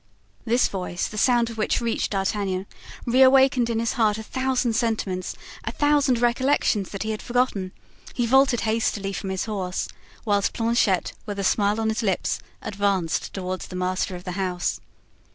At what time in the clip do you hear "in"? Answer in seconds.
3.69-3.77